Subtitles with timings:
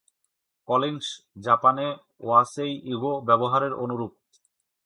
[0.67, 1.05] কংলিশ
[1.37, 1.85] জাপানে
[2.19, 4.13] ওয়াসেই-ইগো ব্যবহারের অনুরূপ।